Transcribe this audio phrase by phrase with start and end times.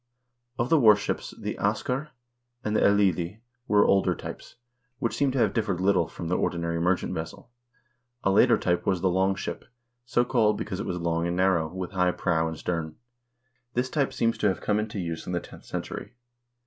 [0.57, 2.11] Of the warships the askr l
[2.63, 4.55] and the ellidi were older types,
[4.97, 7.51] which seem to have differed little from the ordinary merchant vessel.
[8.23, 9.67] A later type was the long ship,2
[10.07, 12.95] so called, because it was long and narrow, with high prow and stern.
[13.75, 16.15] This type seems to have come into use in the tenth century.